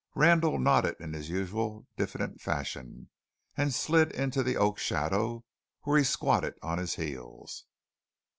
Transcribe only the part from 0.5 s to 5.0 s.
nodded in his usual diffident fashion, and slid into the oak